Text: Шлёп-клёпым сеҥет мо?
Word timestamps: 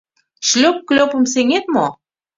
Шлёп-клёпым 0.47 1.23
сеҥет 1.33 1.65
мо? 1.73 1.87